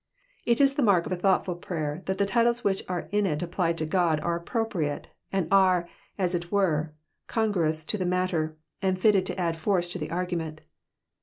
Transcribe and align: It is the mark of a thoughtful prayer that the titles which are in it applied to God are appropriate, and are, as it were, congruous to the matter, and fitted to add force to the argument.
It 0.47 0.59
is 0.59 0.73
the 0.73 0.81
mark 0.81 1.05
of 1.05 1.11
a 1.11 1.15
thoughtful 1.15 1.53
prayer 1.53 2.01
that 2.07 2.17
the 2.17 2.25
titles 2.25 2.63
which 2.63 2.81
are 2.89 3.01
in 3.11 3.27
it 3.27 3.43
applied 3.43 3.77
to 3.77 3.85
God 3.85 4.19
are 4.21 4.35
appropriate, 4.35 5.09
and 5.31 5.47
are, 5.51 5.87
as 6.17 6.33
it 6.33 6.51
were, 6.51 6.91
congruous 7.27 7.85
to 7.85 7.99
the 7.99 8.03
matter, 8.07 8.57
and 8.81 8.99
fitted 8.99 9.27
to 9.27 9.39
add 9.39 9.57
force 9.57 9.87
to 9.89 9.99
the 9.99 10.09
argument. 10.09 10.61